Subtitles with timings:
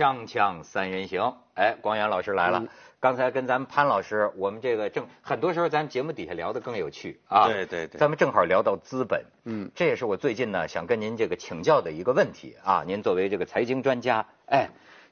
[0.00, 2.64] 锵锵三人行，哎，光远老师来了。
[3.00, 7.46] 刚才跟咱们潘老师，我们这个正很多时候咱们节目底下聊的更有趣啊。
[7.48, 7.98] 对对对。
[7.98, 12.82] 咱们正好聊到资本，嗯，这也是我最近呢想跟您这个请教的一个问题啊。
[12.86, 14.70] 您作为这个财经专家，哎，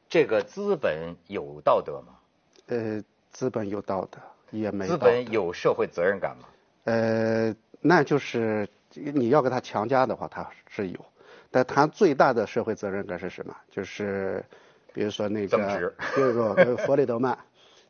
[0.08, 2.14] 这个资本有道德吗？
[2.68, 4.18] 呃，资本有道德，
[4.52, 4.86] 也没。
[4.86, 6.48] 资本有社会责任感吗？
[6.84, 11.04] 呃，那就是你要给他强加的话，他是有。
[11.50, 13.54] 但他最大的社会责任感是什么？
[13.70, 14.44] 就是，
[14.98, 17.38] 比如说那个，比如说弗里德曼，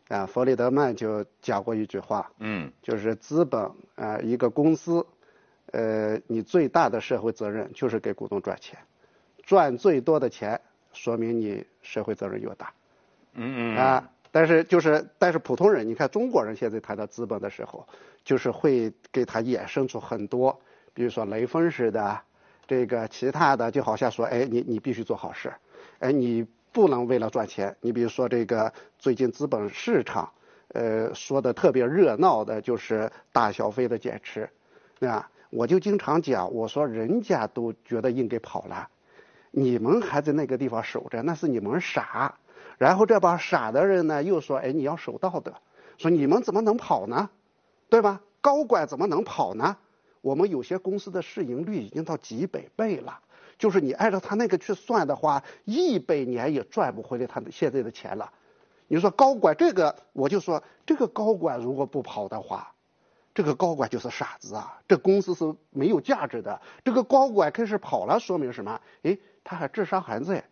[0.08, 5.06] 啊，弗里德曼就讲过一句话，嗯，就是资本啊，一个公司，
[5.72, 8.78] 呃，你最大的社会责任就是给股东赚钱，
[9.42, 10.60] 赚最多的钱，
[10.92, 12.74] 说明你社会责任越大，
[13.32, 17.88] 嗯嗯啊，但是就是，但是普通人，你看中国人现在谈到资本的时候，
[18.22, 20.60] 就是会给他衍生出很多，
[20.92, 22.20] 比如说雷锋式的。
[22.66, 25.50] 这个其他的就好像说，哎，你你必须做好事，
[26.00, 27.76] 哎，你不能为了赚钱。
[27.80, 30.30] 你比如说这个最近资本市场，
[30.68, 34.48] 呃，说的特别热闹的就是大消费的减持，
[34.98, 38.88] 对吧，我就经常讲，我说人家都觉得应该跑了，
[39.50, 42.34] 你们还在那个地方守着，那是你们傻。
[42.76, 45.52] 然后这帮傻的人呢，又说，哎，你要守道德，
[45.96, 47.30] 说你们怎么能跑呢？
[47.88, 48.20] 对吧？
[48.40, 49.76] 高管怎么能跑呢？
[50.20, 53.18] 我们有些公司的市盈率已经到几百倍了，
[53.58, 58.30] 就是你按照他那个去算的话，一百年也赚不回来他的现在的钱了。
[58.86, 62.72] 你说高管这个，我就说这个高管如果不跑的话，
[63.34, 66.60] 这个高管就是傻子啊，这公司是没有价值的。
[66.84, 68.80] 这个高管开始跑了，说明什么？
[69.02, 70.42] 哎，他还智商还在，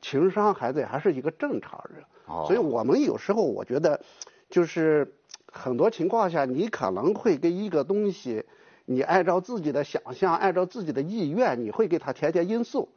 [0.00, 2.04] 情商还在，还是一个正常人。
[2.46, 4.00] 所以我们有时候我觉得，
[4.48, 5.12] 就是
[5.52, 8.44] 很多情况下，你可能会跟一个东西。
[8.84, 12.88] 你按照自己的想象，按照自己的意愿，你会给他添加因素。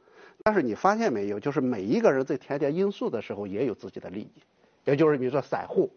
[0.44, 4.31] 但是你发现没有，就是每一个人在添加因素的时候，也有自己的利益。
[4.84, 5.90] 也就是比如说散户，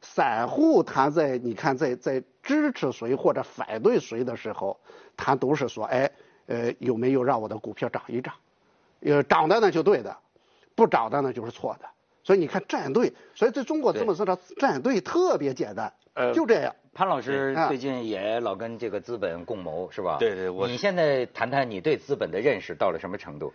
[0.00, 4.78] 散户他在你看在在支持谁或者反对谁的时候，
[5.16, 6.10] 他都是说，哎，
[6.46, 8.34] 呃，有没有让我的股票涨一涨？
[9.00, 10.16] 呃，涨的呢就对的，
[10.74, 11.86] 不涨的呢就是错的。
[12.22, 16.74] 所以你看站队，所以在中国资本市场站队特别简单，呃，就这样。
[16.94, 20.16] 潘老师最近也老跟这个资本共谋，是吧？
[20.18, 20.66] 对对，我。
[20.66, 23.52] 你现在谈谈你对资本的认识到了什么程度？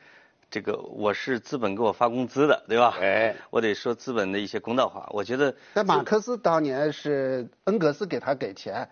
[0.51, 2.95] 这个我是资本给我发工资的，对吧？
[3.01, 5.09] 哎，我得说资本的一些公道话。
[5.11, 8.87] 我觉得，在马克思当年是恩格斯给他给钱。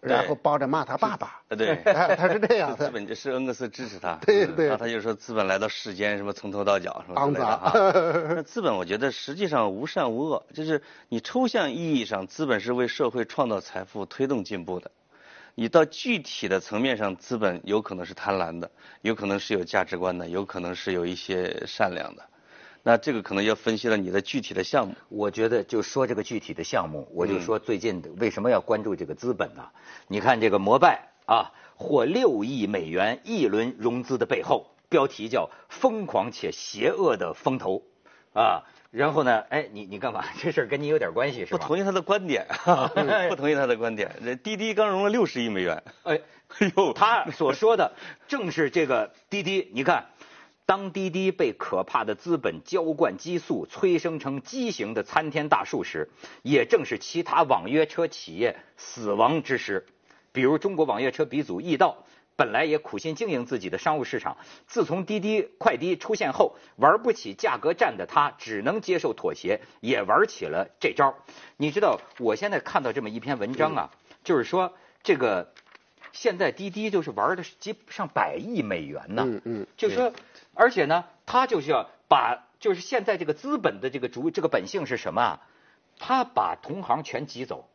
[0.00, 2.76] 然后帮着骂他爸爸， 对，他是这样的。
[2.86, 4.66] 资本就是恩格斯支持他， 对对。
[4.68, 7.70] 然后他就说资本来到世间什么从头到脚什么肮脏。
[8.34, 14.90] 那资本我觉得实际上无善无恶，就是你抽象意义上资本是为社会创造财富、推动进步的。
[15.54, 18.70] 你到具体的层面上，资本有可能是贪婪的，
[19.02, 22.24] 有可能是有价值观的，有可能是有一些善良的。
[22.82, 24.94] 那这个可能要分析了你的具体的项目。
[25.08, 29.68] 我觉得就说这个具体的项目，我就说最近为什么要关注这个资本呢？
[30.08, 37.82] 你看这个摩拜啊，获六亿美元一轮融资的背后，标题叫“疯狂且邪恶的风投”，
[38.32, 40.24] 啊，然后呢，哎，你你干嘛？
[40.40, 41.58] 这事儿跟你有点关系是吧？
[41.58, 42.46] 不同意他的观点，
[43.28, 44.10] 不同意他的观点。
[44.24, 46.20] 这滴滴刚融了六十亿美元，哎，
[46.58, 47.92] 哎呦，他所说的
[48.26, 50.06] 正是这个滴滴，你看。
[50.70, 56.08] 当滴滴被可怕的资本浇灌激素，催生成畸形的参天大树时，
[56.44, 59.84] 也正是其他网约车企业死亡之时。
[60.30, 62.04] 比如中国网约车鼻祖易到，
[62.36, 64.36] 本来也苦心经营自己的商务市场，
[64.68, 71.16] 自从滴滴快滴出现后，玩不起价格战的他，只能接受妥协，也玩起了这招。
[71.56, 73.90] 你知道，我现在看到这么一篇文章啊，
[74.22, 74.72] 就是说
[75.02, 75.52] 这个
[76.12, 80.12] 现在滴滴就是玩的是几上百亿美元呢，嗯嗯，就说。
[80.60, 85.40] 而且呢，他就是要把，就是现在这个资本的这个主这个本性是什么啊？
[85.98, 87.66] 他把同行全挤走，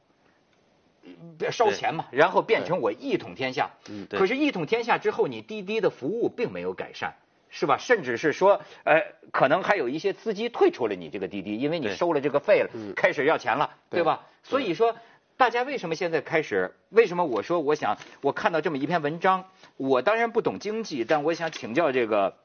[1.52, 3.72] 烧钱嘛，然后变成我一统天下。
[3.90, 7.16] 嗯，可是，一统天下之后，你滴滴的服务并没有改善，
[7.50, 7.80] 是吧？
[7.80, 14.28] 甚至是说，呃，可能还有一些司机退出了你这个滴滴，因为你收了这个费了，开始要钱了，对吧？
[14.44, 14.96] 所以说，
[15.38, 16.76] 大家为什么现在开始？
[16.90, 19.46] 为什么我说我想我看到这么一篇文章？
[19.76, 22.38] 我当然不懂经济，但我想请教这个。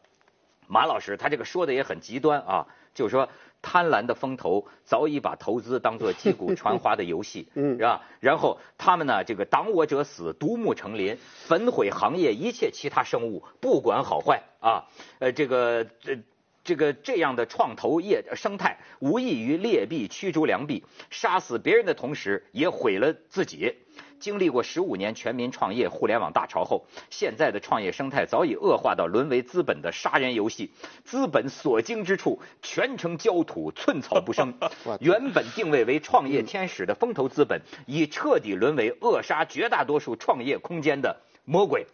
[0.71, 3.29] 马老师，他这个说的也很极端啊，就是说
[3.61, 8.01] 贪婪的风投早已把投资当做击鼓传花的游戏， 嗯，是吧？
[8.21, 11.19] 然后他们呢，这个挡我者死，独木成林，
[11.49, 14.87] 焚毁行业一切其他生物，不管好坏啊，
[15.19, 16.19] 呃，这个这
[16.63, 23.75] 这个这样的创投业生态，无异于劣币驱逐良币，杀死别人的同时也毁了自己。
[24.21, 30.71] 经历过十五年全民创业、互联网大潮后，现在的创业生态早已恶化到沦为资本的杀人游戏，
[31.05, 34.55] 资本所经之处，全城焦土，寸草不生。
[35.01, 41.87] 原本定位为创业天使的风投资本，已彻底沦为扼杀绝大多数创业空间的魔鬼。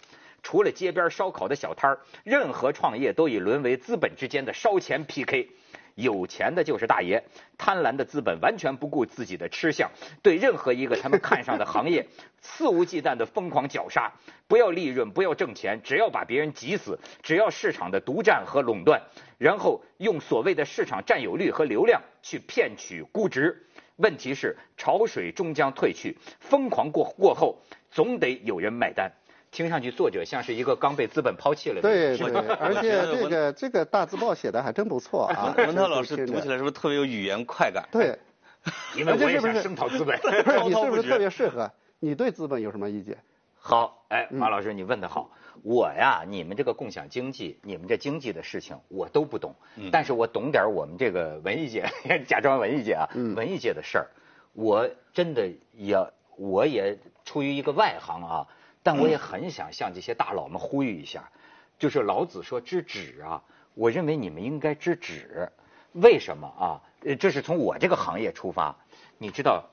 [0.43, 5.49] 除了街边烧烤的小摊儿，任何创业都已沦为资本之间的烧钱 PK。
[5.96, 7.25] 有钱的就是大爷，
[7.56, 9.90] 贪婪的资本完全不顾自己的吃相，
[10.22, 12.06] 对任何一个他们看上的行业
[12.40, 14.12] 肆无忌惮的疯狂绞杀。
[14.46, 19.02] 不要利润，不要挣钱，只要把别人挤死，只要市场的独占和垄断，
[19.38, 23.66] 然后用所谓的市场占有率和流量去骗取估值。
[23.96, 27.58] 问题是潮水终将退去，疯狂过过后，
[27.90, 29.10] 总得有人买单。
[29.56, 35.54] 听上去作者像是一个刚被资本抛弃了的对对，而且这个这个大字报写的还真不错啊。
[35.56, 37.88] 文涛老师读起来是不是特别有语言快感？
[37.90, 38.18] 对，
[38.94, 40.20] 因为我也想声讨资本。
[40.62, 41.72] 你是不是特别适合？
[42.00, 43.16] 你对资本有什么意见？
[43.58, 45.30] 好，哎，马老师你问的好。
[45.62, 49.54] 我呀，你们这个共享经济，你们这经济的事情我都不懂，
[49.90, 51.88] 但是我懂点我们这个文艺界，
[52.28, 54.06] 假装文艺界啊，文艺界的事儿，
[54.52, 55.96] 我真的也，
[56.36, 58.46] 我也出于一个外行啊。
[58.86, 61.28] 但我也很想向这些大佬们呼吁一下，
[61.76, 63.42] 就是老子说知止啊，
[63.74, 65.50] 我认为你们应该知止。
[65.90, 66.80] 为什么啊？
[67.04, 68.76] 呃，这是从我这个行业出发。
[69.18, 69.64] 你知道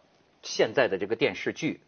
[0.42, 1.82] 现在的这个电视剧，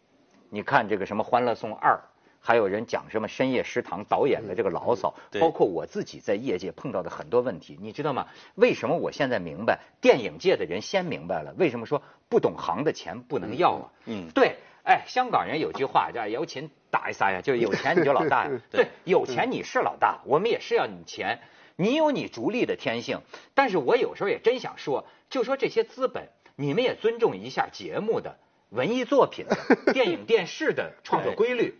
[0.50, 1.94] 你看这个什么《欢乐颂二》，
[2.38, 8.28] 还有人讲什么深夜食堂导演的这个牢骚，包括我自己在业界碰到的很多问题，你知道吗？
[8.54, 9.80] 为什么我现在明白？
[10.00, 13.92] 电影界的人先明白了，为什么说不懂行的钱不能要啊？
[14.04, 14.58] 嗯，对。
[14.86, 18.52] 哎，香港人有句话叫“有钱打一撒呀”，就是有钱你就老大呀。
[18.70, 21.40] 对，有钱你是老大，我们也是要你钱。
[21.74, 23.20] 你有你逐利的天性，
[23.52, 28.38] 但是我有时候也真想说，就说这些资本，你们也尊重一下节目的
[28.70, 29.46] 文艺作品、
[29.92, 31.74] 电影 电视的创作规律。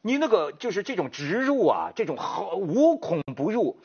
[0.00, 3.78] 你那个就是这种植入啊，这种好无孔不入。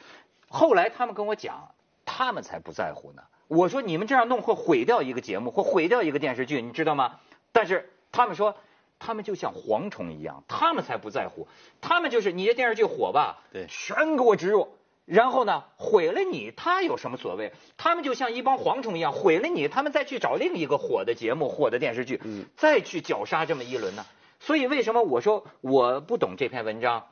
[0.47, 1.75] 后来他们跟我讲，
[2.05, 3.21] 他们才不在乎呢。
[3.49, 7.19] 我说你们这样弄会毁掉一个节目，会毁掉一个电视剧，你知道吗？
[7.51, 7.91] 但是。
[8.11, 8.55] 他们说，
[8.99, 11.47] 他们就像蝗虫一样，他们才不在乎。
[11.79, 14.67] 他们就是你这电视剧火吧，对，全给我植入，
[15.05, 17.53] 然后呢，毁了你，他有什么所谓？
[17.77, 22.21] 他们就像一帮蝗虫一样，毁了你，他们再去找另一个火的节目、火的电视剧，
[22.55, 24.05] 再去绞杀这么一轮呢。
[24.39, 27.07] 所以为什么我说我不懂这篇文章？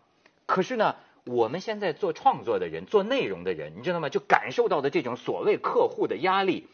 [0.46, 0.96] 可是呢，
[1.26, 4.10] 我们现在做创作的人、做内容的人，你知道吗？
[4.10, 6.68] 就感受到的这种所谓客户的压力，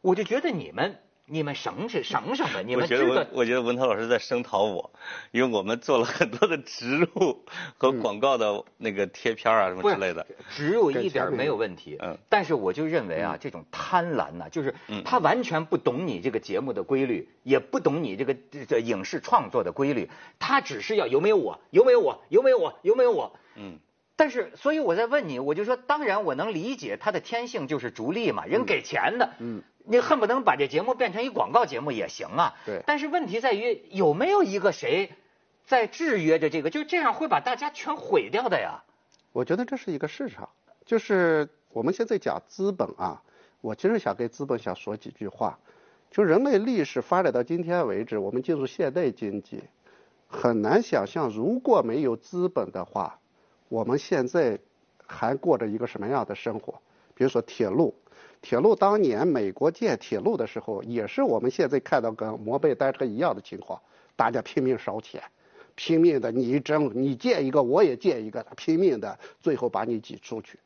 [0.00, 0.98] 我就觉得你们。
[1.30, 2.60] 你们省省省省吧！
[2.64, 4.90] 你们我觉得文，我觉得文涛老师在声讨我，
[5.30, 7.44] 因为我们做了很多的植入
[7.76, 10.26] 和广告的那个贴片啊什么之类的。
[10.50, 12.16] 植入一点没有问题，嗯。
[12.28, 18.34] 但是我就认为啊，这种贪婪呢，就是他完全不懂你这个节目的规律，也不懂你这个
[18.66, 20.08] 这影视创作的规律，
[20.38, 23.78] 他只是要有没有我，有没有我，有没有我，有没有我，嗯。
[24.18, 29.62] 但是，所以我在问你，我就说，当然我能理解他的天性就是逐利嘛，人给钱的，嗯。
[29.90, 32.54] 你恨不能把这节目变成一广告节目也行啊。
[32.66, 32.82] 对。
[32.84, 35.12] 但是问题在于有没有一个谁
[35.64, 36.68] 在制约着这个？
[36.68, 38.82] 就这样会把大家全毁掉的呀。
[39.32, 40.48] 我觉得这是一个市场，
[40.84, 43.22] 就是我们现在讲资本啊，
[43.60, 45.58] 我其实想跟资本想说几句话。
[46.10, 49.62] 就人类历史发展到今天为止，我们进入现代经济，
[50.26, 53.20] 很难想象如果没有资本的话，
[53.68, 54.58] 我们现在
[55.06, 56.80] 还过着一个什么样的生活？
[57.14, 57.94] 比如说铁路。
[58.40, 63.80] 铁路当年美国建铁路的时候，也是我们现在看到跟摩拜单车一样的情况，
[64.14, 65.20] 大家拼命烧钱，
[65.74, 70.56] 拼命的你争你建一个我也建一个，拼命的最后把你挤出去。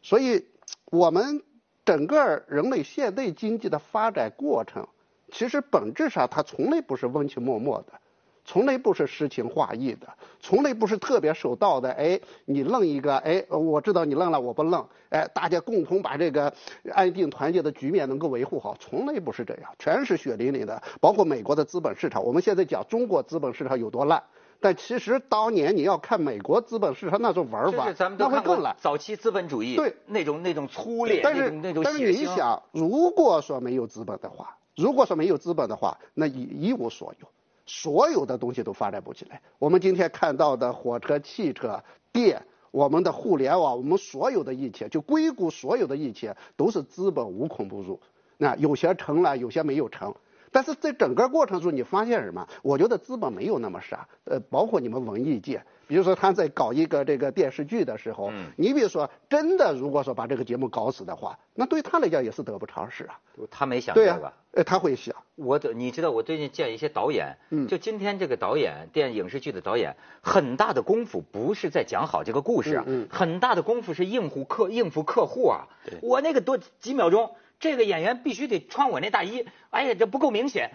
[0.00, 0.46] 所以，
[0.86, 1.42] 我们
[1.84, 4.88] 整个人类现代经济的发展过程，
[5.30, 8.00] 其实本质上它从来不是温情脉脉的。
[8.48, 10.08] 从来不是诗情画意的，
[10.40, 11.90] 从来不是特别守道的。
[11.90, 14.82] 哎，你愣一个，哎，我知道你愣了，我不愣。
[15.10, 16.50] 哎，大家共同把这个
[16.94, 20.82] 安定团结的局面能够维护好，从来不是这样，全是血淋淋的。
[20.98, 24.22] 包括美国的资本市场，我们现在讲中国资本市场有多烂，
[24.60, 28.74] 但其实当年你要看美国资本市场那种玩法，那会更烂。
[28.80, 37.28] 早期资本主义对那种那种粗劣，但是那种但是你想，如果说没有资本的话，如果说没有资本的话，那一一无所有。
[37.68, 39.40] 所有的东西都发展不起来。
[39.60, 48.00] 我们今天看到的火车、汽车、电，我们的互联网，我们所有的一切，就硅谷所有的一切，都是资本无孔不入。
[48.36, 50.14] 那有些成了，有些没有成。
[50.50, 52.46] 但是在整个过程中，你发现什么？
[52.62, 63.18] 我觉得资本没有那么傻，呃，包括你们文艺界，比如说他在搞一个这个电视剧的时候，你比如说真的如果说把这个节目搞死的话，那对他来讲也是得不偿失啊。
[63.50, 65.14] 他没想这个，呃，他会想。
[65.36, 67.36] 我的，你知道，我最近见一些导演，
[67.68, 75.68] 就今天这个导演，电影视剧的导演，很大的功夫不是在讲好这个故事啊，很大的功夫是应付客应付客户啊。
[76.02, 77.30] 我那个多几秒钟。
[77.60, 80.70] 这个演员必须得穿我那大衣，哎呀，这不够明显。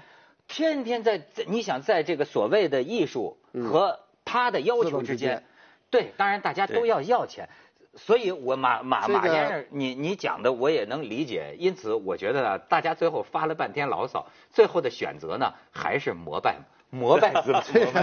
[0.47, 3.37] 天天在在，你想在这个所谓的艺术
[3.71, 5.43] 和他的要求之间，
[5.89, 7.47] 对，当然大家都要要钱，
[7.95, 11.55] 所以我马马马先生，你你讲的我也能理解。
[11.57, 16.57] 因此，我觉得大家最后发了半天牢骚，最后的选择呢，还是膜拜
[16.89, 17.63] 膜拜资本，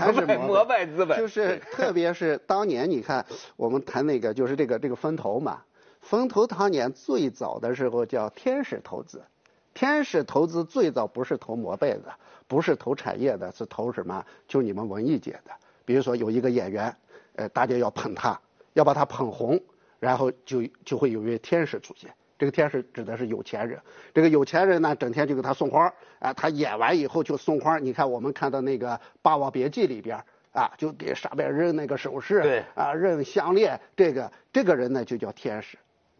[0.00, 1.16] 还是膜拜 资本。
[1.16, 5.62] 就是特别是当年你看我们谈那个，就是这个这个风投嘛。
[6.08, 9.20] 风投当年最早的时候叫天使投资，
[9.74, 12.14] 天使投资最早不是投摩拜的，
[12.46, 14.24] 不是投产业的，是投什么？
[14.46, 15.50] 就你们文艺界的。
[15.84, 16.96] 比如说有一个演员，
[17.34, 18.40] 呃，大家要捧他，
[18.74, 19.60] 要把他捧红，
[19.98, 22.08] 然后就就会有一位天使出现。
[22.38, 23.80] 这个天使指的是有钱人。
[24.14, 27.80] 这个有钱人呢，整天就给他送花，啊，他演完以后就送花。
[27.80, 28.90] 你看我们看到那个
[29.22, 33.80] 《霸王别姬》里边，啊，就给上面扔那个首饰，对，啊，扔项链。
[33.96, 35.76] 这个这个人呢，就叫天使。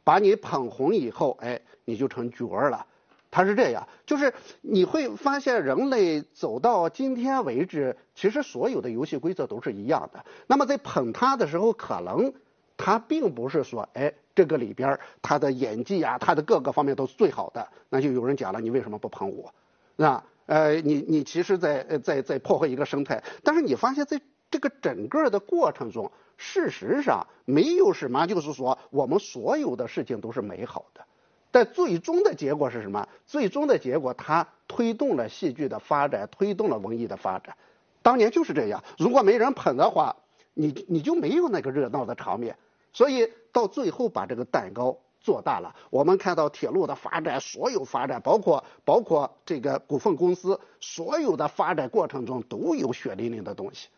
[0.06, 2.86] 把你捧红以后，哎，你就成角儿了。
[3.28, 10.24] 他是这样，就是你会发现，人类走到今天为止，其实所有的游戏规则都是一样的。
[10.46, 12.32] 那么在捧他的时候，可能
[12.76, 17.66] 他并不是说，哎，这个里边他的演技啊，他的各个方面都是最好的。
[17.88, 19.52] 那就有人讲了，你为什么不捧我？
[19.96, 20.22] 那？
[20.46, 23.20] 呃，你你其实在在在破坏一个生态。
[23.42, 31.04] 但是你发现，在这个整个的过程中，事实上没有什么，就是说我们所有的事情都是美好的，
[31.50, 33.08] 但最终的结果是什么？
[33.26, 37.56] 最终的结果，它推动了戏剧的发展，推动了文艺的发展。
[38.02, 40.14] 当年就是这样，如果没人捧的话，
[40.54, 42.56] 你你就没有那个热闹的场面。
[42.92, 45.74] 所以到最后把这个蛋糕做大了。
[45.90, 53.88] 我们看到铁路的发展，所有发展，包括包括这个股份公司，所有的发展过程中都有血淋淋的东西。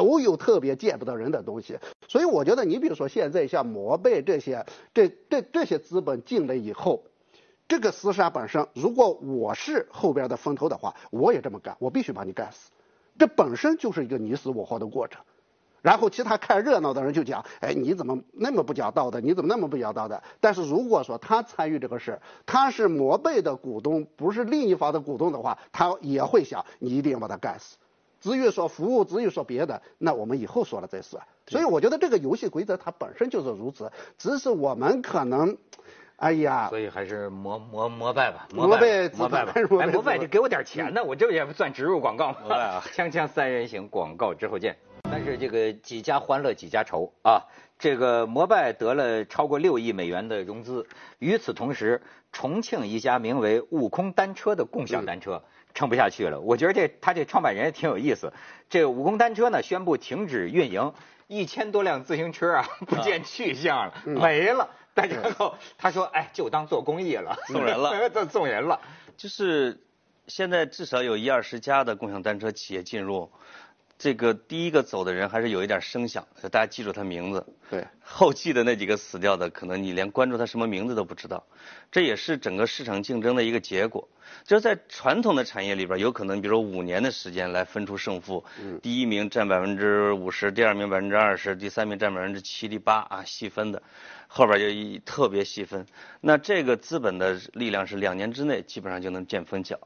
[0.00, 1.78] 都有特别见不得人的东西，
[2.08, 4.64] 所以我觉得你比如说现在像摩拜这些，
[4.94, 7.04] 这这这些资本进来以后，
[7.68, 12.70] 这个厮杀本身，如果我是后边的风投的话，我也这么干，我必须把你干死，
[13.18, 15.20] 这本身就是一个你死我活的过程。
[15.82, 19.20] 然后其他看热闹的人就讲，哎，你怎么那么不讲道德？
[19.20, 20.22] 你怎么那么不讲道德？
[20.40, 27.76] 但是如果说他参与这个事，他是摩拜的股东，不是另一方的股东的话，他也会想，你一定要把他干死。
[28.20, 31.20] 至于说服务，至于说别的，那我们以后说了再说。
[31.46, 35.56] 所以我觉得这个游戏规则它本身就是如此，只是我们可能，
[36.16, 42.82] 哎呀，所以还是膜膜膜拜吧，膜拜膜拜吧，哎，膜拜就给我点钱呢，我这也不算植入广告吗？
[42.94, 44.76] 锵锵 三人行，广告之后见。
[45.10, 47.42] 但是这个几家欢乐几家愁啊，
[47.78, 50.86] 这个摩拜得了超过六亿美元的融资，
[51.18, 55.42] 与此同时，重庆一家名为悟空单车的共享单车。
[55.74, 58.32] 撑不下去了，我觉得这他这创办人也挺有意思。
[58.68, 60.92] 这个武功单车呢宣布停止运营，
[61.26, 64.68] 一千多辆自行车啊不见去向了，没了。
[64.94, 68.80] 然后他说：“哎，就当做公益了，送人了， 这送人了。”
[69.16, 69.80] 就是
[70.26, 73.30] 现在至少有一二十家的共享单车企业进入。
[74.00, 77.46] 这个第一个走的人还是有一点声响，大家记住他名字。
[77.68, 81.44] 对， 后继的那几个死掉的，可能你连关注他什么名字都不知道。
[81.92, 84.08] 这也是整个市场竞争的一个结果。
[84.46, 88.42] 就是在传统的产业里边，有可能比如说五年的时间来分出胜负，
[88.80, 93.82] 第一名占百分之五十，第二名百分之二十，第三名占百分之七、第八啊，细分的，
[94.28, 95.84] 后边就特别细分。
[96.22, 99.78] 那这个资本的力量是两年之内基本上就能见分晓，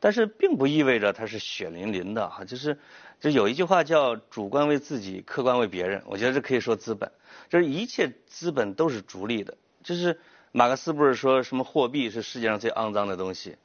[0.00, 2.76] 但是并不意味着它是血淋淋的哈，就是。
[3.20, 6.02] 就有一句话叫“主观为自己，客观为别人”。
[6.08, 7.12] 我觉得这可以说资本，
[7.50, 9.58] 就是一切资本都是逐利的。
[9.84, 10.18] 就是
[10.52, 13.58] 马克思不是说什么货币是世界上最肮脏的东西，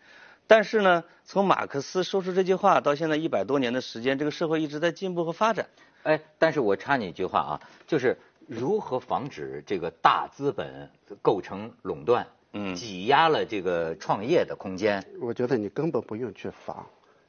[0.45, 5.69] 但是呢，从马克思说出这句话到现在一百多年的时间，这个社会一直在进步和发展。
[6.03, 12.27] 哎，但是我插你一句话啊，就是如何防止这个大资本构成垄断，
[12.57, 15.05] 嗯，挤压了这个创业的空间？
[15.19, 16.85] 我觉得你根本不用去防。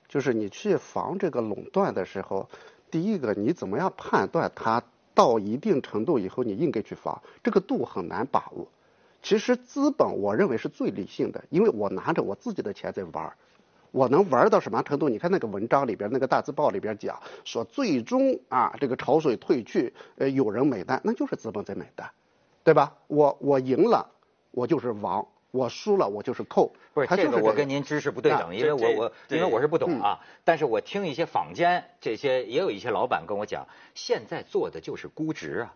[0.08, 2.48] 就是你去防这个垄断的时候，
[2.92, 4.80] 第一个你怎么样判断它
[5.14, 8.68] 到一定程度以后你应该去防，这个度很难把握。
[9.20, 13.32] 其实资本我认为是最理性的，因为我拿着我自己的钱在玩
[13.90, 15.08] 我能玩到什么程度？
[15.08, 22.08] 你看那个文章里边那个大字报里边讲说，最终啊这个潮水退去，呃有人买单，那就是资本在买单，
[22.62, 22.94] 对吧？
[23.08, 24.08] 我我赢了，
[24.56, 25.26] 我就是王。
[25.50, 26.72] 我输了我就是扣。
[26.94, 30.20] 不是这个，我跟您知识不对等，因为我我因为我是不懂啊。
[30.44, 35.74] 但是我听一些坊间这些也有一些老板跟我讲，现在做的就是估值啊。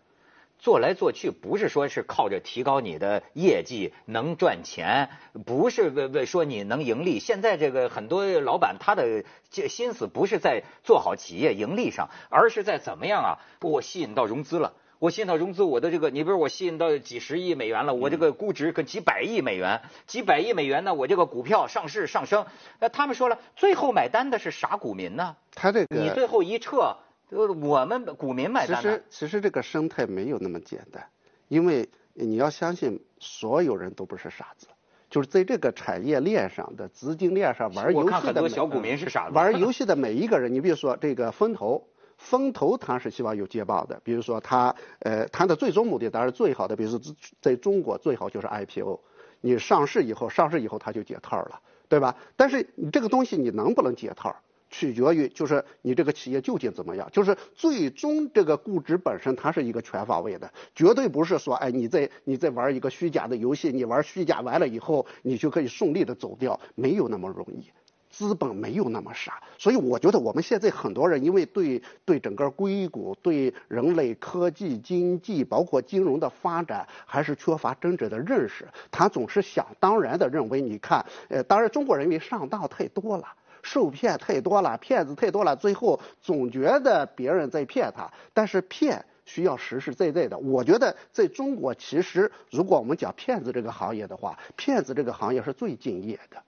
[0.57, 5.09] 做来做去，不是说是靠着提高你的业绩能赚钱，
[5.45, 7.19] 不是为为说你能盈利。
[7.19, 13.31] 现在这个很多老板他的这心思不是在做好企业盈利上，而是在怎么样啊？
[13.61, 22.45] 我吸引到融资了，我吸引到融资，我的这个，你比如我吸引到几十亿美元了，我这个估值跟几百亿美元，几百亿美元呢，我这个股票上市上升。
[22.79, 25.35] 那他们说了，最后买单的是啥股民呢？
[25.55, 26.95] 他这个你最后一撤。
[27.31, 28.79] 我们股民买单。
[28.79, 31.03] 其实其实这个生态没有那么简单，
[31.47, 34.67] 因为你要相信所有人都不是傻子，
[35.09, 39.33] 就是在这个产业链上的资金链上玩游戏的小股民是傻子。
[39.33, 41.87] 玩游戏的每一个人，你比如说这个风投，
[42.21, 46.99] 风投他是希望有捷报的，比如说他呃他的最终目的当然最好的，比如说
[47.41, 48.99] 在中国最好就是 IPO，
[49.41, 51.59] 你上市以后上市以后他就解套了，
[51.89, 52.15] 对吧？
[52.37, 54.35] 但是你这个东西你能不能解套？
[54.73, 67.69] 取决于就是你这个企业究竟怎么样，就是最终这个估值本身它是一个全方位的，绝对不是说哎你在你在玩一个虚假的游戏，你玩虚假完了以后你就可以顺利的走掉，没有那么容易，
[68.11, 83.25] 资本没有那么傻，所以我觉得我们现在很多人因为对对整个硅谷、对人类科技、经济包括金融的发展还是缺乏真正的认识，他总是想当然的认为你看，呃，当然中国人民上当太多了。
[83.63, 88.09] 受骗太多了，骗子太多了，最后总觉得别人在骗他。
[88.33, 90.35] 但是骗需要实实在在的。
[90.39, 96.41] 我觉得在中国，其实如果我们讲骗子这个行业的话，骗子这个行业是最敬业的，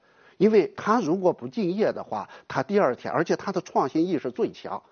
[0.43, 4.83] 因为他如果不敬业的话，他第二天，而且他的创新意识最强。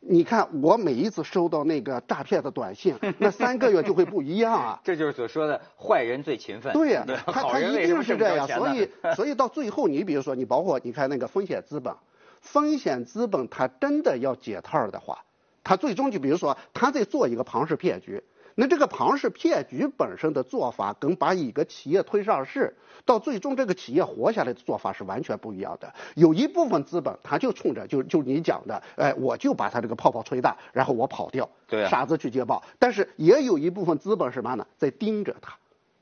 [0.00, 4.80] 你看，我每一次收到那个诈骗的短信， 那三个月就会不一样啊。
[4.82, 6.72] 这就是所说的坏人最勤奋。
[6.72, 11.94] 对呀，他他一定是这样，所以所以到最后，你比如说，你包括你看那个风险资本，
[12.40, 15.22] 风险资本他真的要解套的话，
[15.62, 18.22] 他最终就比如说他在做一个庞氏骗局。
[18.58, 25.92] 那这个庞氏骗局本身的做法，跟把一个企业推上市，到最终这个企业活下来的做法是完全不一样的。
[26.14, 32.62] 有一部分资本，他就冲着就就你讲的，哎，我就把他这个泡泡吹大，然后我跑掉，对，傻子去接报。
[32.78, 35.54] 但是也有一部分资本什么呢，在盯着他，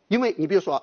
[0.06, 0.80] 因为你比如说，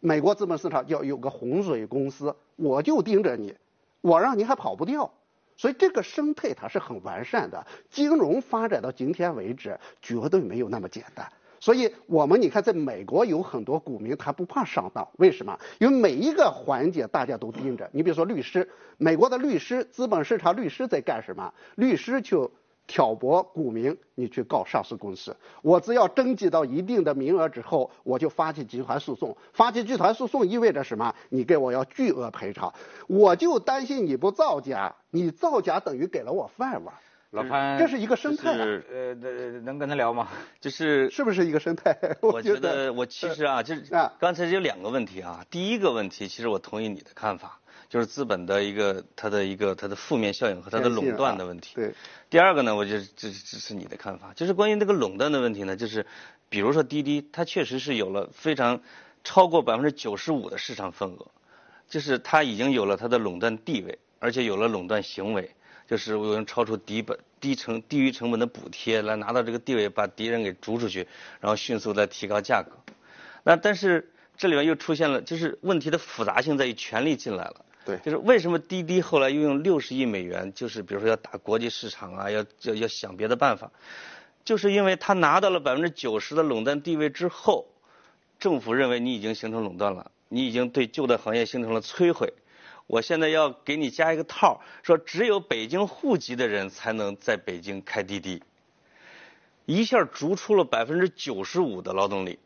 [0.00, 3.54] 美国资本市场要有个洪水公司，我就盯着你，
[4.00, 5.12] 我让你还跑不掉。
[5.56, 11.26] 所以这个生态它是很完善的，金融发展到今天为止绝对没有那么简单。
[11.60, 15.58] 所以我们你看，在美国有很多股民他不怕上当，为什么？
[15.78, 17.88] 因为每一个环节大家都盯着。
[17.92, 21.52] 你比如说律师，美国的律师，资本市场律师在干什么？
[21.76, 22.50] 律师就。
[22.92, 25.34] 挑拨股民，你去告上市公司。
[25.62, 29.34] 我只要征集到一定的名额之后，我就发起集团诉讼。
[29.54, 31.14] 发起集团诉讼意味着什么？
[31.30, 32.74] 你给我要巨额赔偿。
[33.06, 36.94] 我就担心你不造假，你造假等于给了我饭碗。
[37.30, 38.58] 老潘，这是一个生态啊。
[38.92, 39.14] 呃，
[39.64, 40.28] 能跟他聊吗？
[40.60, 41.96] 就是是不是一个生态？
[42.20, 43.84] 我觉得我其实啊，就是
[44.20, 45.46] 刚才有两个问题啊。
[45.50, 47.58] 第一个问题，其实我同意你的看法。
[47.92, 51.74] 就是资本的一个它的一个它的负面效应和它的垄断的问题。
[51.74, 51.92] 对。
[52.30, 56.06] 第二个呢，我觉得这这是你的看法，就是关于那个垄断的问题呢，就是
[56.48, 58.80] 比如说滴滴，它确实是有了非常
[59.22, 61.26] 超过百分之九十五的市场份额，
[61.86, 65.54] 就是它已经有了它的垄断地位，而且有了垄断行为，
[65.86, 71.06] 就是我用超出底本低成低于成本的补贴来拿到这个地位，把敌人给逐出去，
[71.40, 72.72] 然后迅速再提高价格。
[73.42, 77.66] 那但是这里面又出现了，就是问题的复杂性在于权力进来了。
[77.84, 83.72] 对，就是为什么滴滴后来又用六十亿美元，就是比如说要打国际市场啊，要要要想别的办法，
[84.44, 87.66] 就是因为他拿到了百分之九十的垄断地位之后，
[88.38, 92.32] 政府认为你已经形成垄断了，你已经对旧的行业形成了摧毁，
[92.86, 98.44] 我现在要给你加一个套，说只有北京户籍的人才能在北京开滴滴，
[99.66, 102.38] 一下逐出了百分之九十五的劳动力，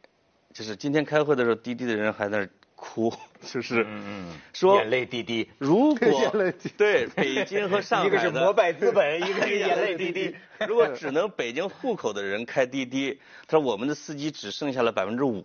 [0.54, 2.48] 就是今天开会的时候，滴滴的人还在那。
[2.76, 3.12] 哭，
[3.42, 5.48] 就是嗯嗯，说眼泪滴滴。
[5.58, 6.32] 如果
[6.76, 10.36] 对北京和上海，一个是摩拜资本， 一个是眼泪滴滴。
[10.68, 15.44] 如果只能北京户口的人开滴滴，他说我们的司机只剩下了百分之五，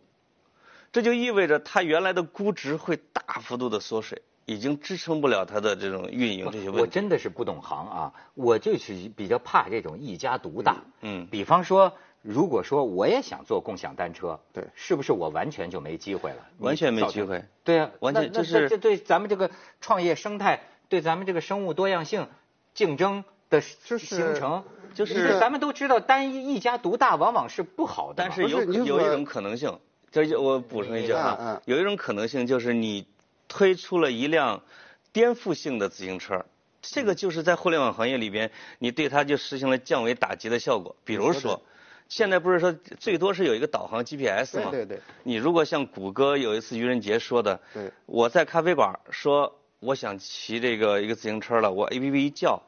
[0.91, 6.81] 这就意味着他原来的估值会大幅度的缩水，已经支撑不了他的这种运营这些问题。
[6.81, 10.83] 我真的是不懂行啊，我就是比较怕这种一家独大。
[11.01, 11.93] 嗯，比方说。
[12.21, 16.37] 如果说我也想做共享单车，对，是不是我完全就没机会了？
[16.59, 17.43] 完全没机会。
[17.63, 22.27] 对啊，完全就是这对咱们这个创业生态，对咱们这个生物多样性
[22.73, 28.15] 竞争的形成，就是咱们都知道，单一一家独大往往是不好的。
[28.17, 29.79] 但是有有一种可能性，
[30.11, 33.07] 这我补充一句啊，有一种可能性就是你
[33.47, 34.61] 推出了一辆
[35.11, 36.45] 颠覆性的自行车，
[36.81, 40.95] 这个就是在互联网行业里边，你对它就实行了降维打击的效果。
[41.03, 41.61] 比如说，
[42.11, 44.67] 现在不是说最多是有一个导航 GPS 吗？
[44.69, 44.99] 对对对。
[45.23, 47.61] 你如果像谷歌有一次愚人节说的，
[48.05, 52.61] 我在咖啡馆说我想骑这个一个自行车了，我 APP 一叫，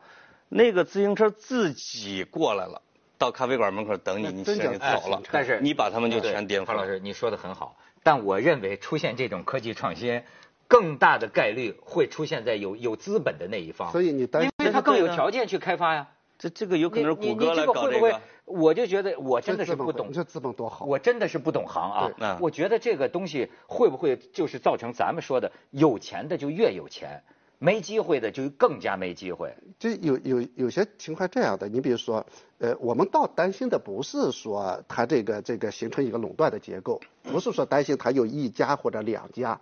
[0.48, 2.82] 那个自行车自己过来了。
[3.18, 5.22] 到咖啡馆门口等你，你先走了。
[5.30, 6.68] 但是你把他们就全颠覆了。
[6.68, 10.24] 潘老师，你说的很好，但我认为出现这种科技创新，
[10.70, 13.92] 更大的概率会出现在有有资本的那一方。
[13.92, 16.08] 所以你担心，因为他更有条件去开发呀。
[16.38, 18.22] 这这个有可能是谷歌来搞这个。
[18.46, 20.86] 我就觉得我真的是不懂，这资本多好。
[20.86, 22.38] 我真的是不懂行啊。
[22.42, 27.24] 我觉得这个东西会不会就是造成咱们说的有钱的就越有钱？
[27.60, 29.56] 没机会的就更加没机会。
[29.80, 32.26] 就有有有些情况这样的，你比如说，
[32.58, 39.62] 呃，我们倒担心的不是说它这个这个形成一个垄断的结构，不是说担心它有一家或者两家。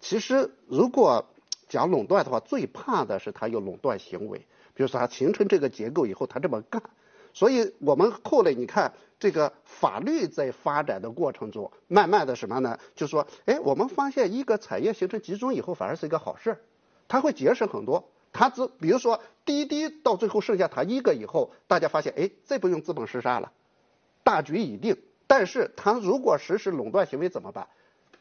[0.00, 1.26] 其实如果
[1.68, 6.82] 讲垄断的话，最怕的是它有垄断行为，比如说它形成这个结构以后，它这么干。
[7.34, 12.78] 所以我们后来你看这个法律在发展的过程中，慢慢的什么呢？
[12.94, 16.60] 就说，哎，我们发现一个产业形成集中以后，反而是一个好事儿。
[17.08, 23.52] 它会节省很多，它只比如说滴滴到最后剩下它一个以后，大家发现哎，这不用资本厮杀了，
[24.22, 24.96] 大局已定。
[25.26, 27.66] 但是它如果实施垄断行为怎么办？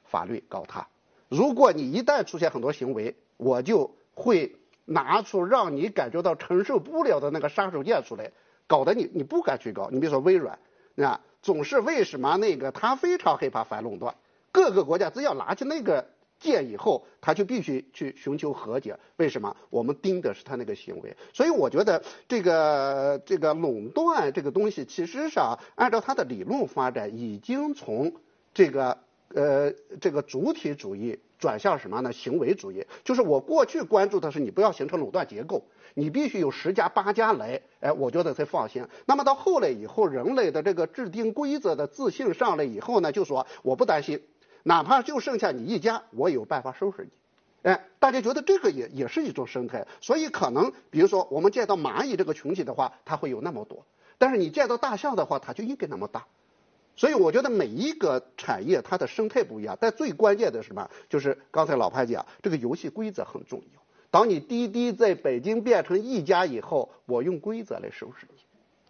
[0.06, 0.88] 法律告他。
[1.28, 8.32] 如果你一旦出现很多行为，我就会拿出让你感觉到承受不了的那个杀手锏出来，
[8.68, 9.90] 搞得你你不敢去搞。
[9.92, 10.60] 你比如说微软，
[10.98, 14.16] 啊，总是为什么那个他非常害怕反垄断，
[14.52, 16.06] 各个国家只要拿起那个。
[16.42, 18.98] 剑以后，他就必须去寻求和解。
[19.18, 19.56] 为什么？
[19.70, 21.16] 我们盯的是他那个行为。
[21.34, 28.16] 所以我觉得这个这个垄断这个东西，其实上按照它的理论发展，已经从
[28.56, 28.98] 这个
[29.34, 32.12] 呃这个主体主义转向什么呢？
[32.12, 32.86] 行为主义。
[33.04, 35.64] 就是我过去关注的是你不要形成垄断结构，
[35.94, 38.86] 你必须有十家八家来，哎，我觉得才放心。
[39.06, 44.22] 那么到后来以后，人类的这个制定规则的自信上来以后呢，就说我不担心。
[44.64, 47.10] 哪怕就剩下你一家，我有办法收拾你。
[47.64, 53.86] 哎，大家觉得这个也也是一种生态，所以可能比如说我们见到蚂蚁这个群体的话，它会有那么多，
[54.18, 56.26] 但是你见到大象的话，它就应该那么大。
[56.96, 60.90] 所以我觉得每一个产业它的生态不一样，但最关键的是什么？
[61.10, 63.82] 就是刚才老潘讲，这个游戏规则很重要。
[64.10, 68.42] 当你滴滴在北京变成一家以后，我用规则来收拾你。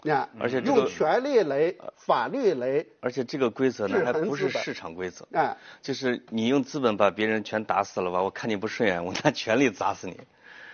[0.09, 8.23] 啊，而且用权力来、法律来，而且这个规则呢，还不是市场规则，啊，就是你用资本把别人全打死了吧？
[8.23, 10.19] 我看你不顺眼，我拿权力砸死你。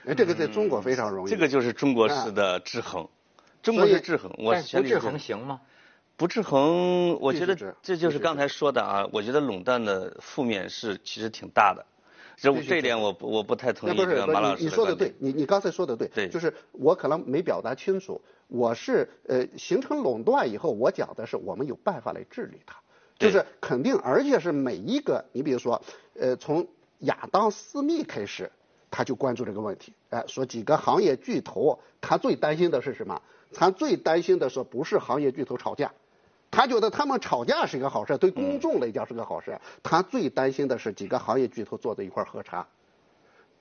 [0.06, 1.30] 哎，这个在中国非常容易。
[1.30, 3.10] 这个就是中国式的制衡，
[3.62, 4.34] 中国式制衡。
[4.38, 5.60] 我不制衡行吗？
[6.18, 9.08] 不制衡，我觉得这就是刚才说的啊。
[9.14, 11.86] 我觉得垄断的负面是其实挺大的。
[12.36, 18.20] 这这点我我不太同意这个马老师你说的对，你你刚才说的对，对，就是我可能没表达清楚。
[18.48, 22.78] 我是呃形成垄断以后，我讲的是我们有办法来治理它，
[23.20, 25.82] 就是肯定，而且是每一个，你比如说，
[26.20, 26.68] 呃，从
[27.00, 28.52] 亚当斯密开始，
[28.90, 33.22] 他就关注这个问题，哎，说几个行业巨头，他最担心的是什么？
[33.54, 35.92] 他最担心的是不是行业巨头吵架，
[36.50, 42.68] 他觉得他们吵架是一个好事，对公众来讲是个好事，他最担心的是几个行业巨头坐在一块喝茶。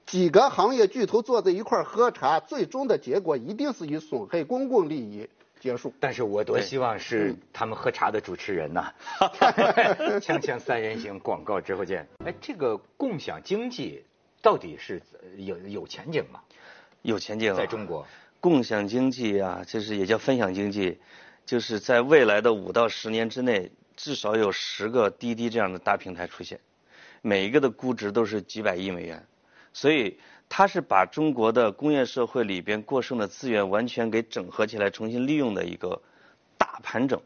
[0.06, 5.92] 几个行业巨头坐在一块喝茶，最终的结果一定是以损害公共利益结束。
[5.98, 8.92] 但是我多希望是他们喝茶的主持人呐！
[10.20, 12.06] 锵锵三人行，广告之后见。
[12.24, 14.04] 哎，这个共享经济
[14.40, 15.02] 到底是
[15.36, 16.38] 有有前景吗？
[17.02, 18.06] 有前景，在中国，
[18.38, 21.00] 共享经济啊，就是也叫分享经济，
[21.46, 26.60] 就是在未来的五到十年之内，至少有十个滴滴这样的大平台出现，
[27.22, 29.24] 每一个的估值都是几百亿美元。
[29.72, 36.02] 所以，它是把中国的工业社会里边过剩的资源完全给整合起来，重新利用的一个
[36.58, 37.20] 大盘整，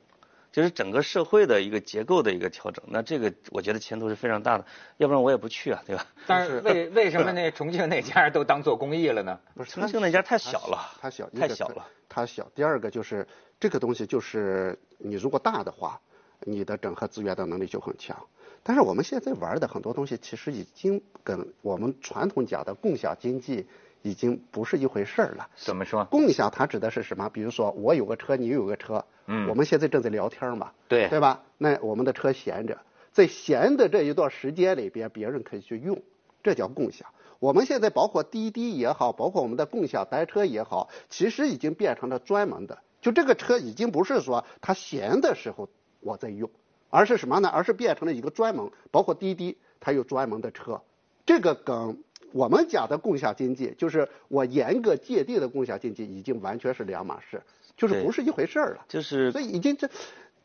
[0.50, 2.84] 就是整个社会的一个结构的一个调整。
[2.88, 6.04] 那这个我觉得前途是非常大的，要不然我也不去啊，对吧？
[6.26, 9.38] 但是为为什么那重庆那家都当做公益了呢？
[9.54, 12.50] 不是重庆那家太小了，它小，太小了，它小。
[12.54, 13.26] 第二个就是
[13.60, 16.00] 这个东西，就是你如果大的话，
[16.40, 18.16] 你的整合资源的能力就很强。
[18.62, 23.66] 但是我们现在玩的很多东西，其实已经跟我们传统讲的共享经济
[24.02, 25.48] 已经不是一回事儿了。
[25.56, 26.04] 怎么说？
[26.06, 27.28] 共享它指的是什么？
[27.28, 31.42] 比如说我有个车，你有个车，嗯，我们现在正在聊天嘛，对，对吧？
[31.58, 32.78] 那我们的车闲着，
[33.12, 36.02] 在闲的这一段时间里边，别人可以去用，
[36.42, 37.08] 这叫共享。
[37.38, 45.68] 我们现在包括滴滴也好，包括我们的共享单车也好，其实已经变成了专门的，就这个车已经不是说它闲的时候
[46.00, 46.50] 我在用。
[46.92, 47.48] 而是什么呢？
[47.48, 50.82] 而是变成了一个专门，包括滴滴，它有专门的车。
[51.24, 57.40] 这个跟我们讲的共享经济，就是我严格界定的共享经济，已经完全是两码事，
[57.76, 58.84] 就是不是一回事儿了。
[58.88, 59.88] 就是所以已经这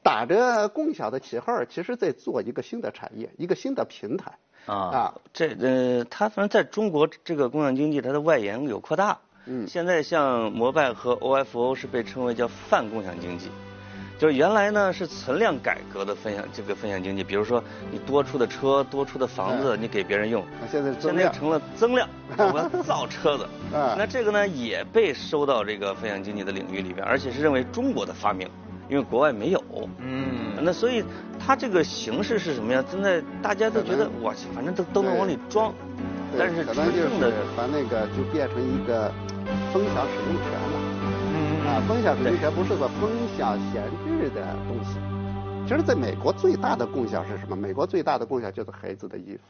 [0.04, 4.38] 打着共享的旗号，其实在做一个新的产业，一个新的平台
[4.68, 5.16] 啊。
[5.34, 9.20] 这呃，它反正在中国这个共享经济，它的外延有扩大。
[9.46, 9.68] 嗯。
[9.68, 13.50] 现在像摩拜和 OFO 是被称为叫泛共享经济。
[14.18, 20.42] 就是原来呢是存量改革的分享这个分享经济，比如说你多出的车、多出的房子，你给别人用。
[20.72, 23.46] 现在现在成了增量， 我们造车子。
[23.74, 28.50] 那这个呢也被收到这个分享经济的领域里边，而且是认为中国的发明，
[28.88, 29.62] 因为国外没有。
[30.00, 30.54] 嗯。
[30.62, 31.04] 那所以
[31.38, 32.82] 它这个形式是什么呀？
[32.90, 35.74] 现在大家都觉得我去，反正都都能往里装。
[36.40, 39.12] 但是真正的把那个就变成一个
[39.74, 40.76] 分享使用权了。
[41.66, 45.00] 啊，分享使用权不是个分享闲置的东西。
[45.68, 47.56] 其实，在美国最大的共享是什么？
[47.56, 49.42] 美国最大的共享就是孩子的衣服。